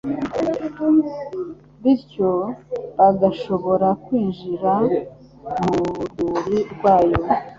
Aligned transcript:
bityo 1.81 2.31
bagashobora 2.97 3.87
kwinjira 4.03 4.73
mu 5.65 5.75
rwuri 6.07 6.57
rwayo. 6.73 7.17